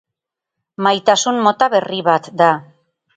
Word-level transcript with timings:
Maitasun 0.87 1.37
mota 1.49 1.67
berri 1.73 1.99
bat 2.09 2.31
da. 2.43 2.49